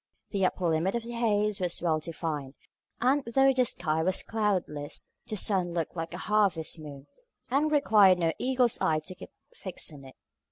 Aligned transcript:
The 0.31 0.47
upper 0.47 0.65
limit 0.67 0.95
of 0.95 1.03
the 1.03 1.11
haze 1.13 1.59
was 1.59 1.79
well 1.79 1.99
defined; 1.99 2.55
and 3.01 3.23
though 3.25 3.53
the 3.53 3.65
sky 3.65 4.01
was 4.01 4.23
cloudless, 4.23 5.11
the 5.27 5.35
sun 5.35 5.73
looked 5.75 5.95
like 5.95 6.15
a 6.15 6.25
harvest 6.25 6.79
moon, 6.79 7.05
and 7.51 7.71
required 7.71 8.17
no 8.17 8.31
eagle's 8.39 8.79
eye 8.81 9.01
to 9.05 9.13
keep 9.13 9.29
fixed 9.53 9.93
on 9.93 10.05
it. 10.05 10.15